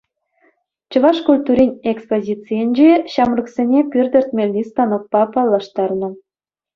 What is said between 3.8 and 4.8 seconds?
пир тӗртмелли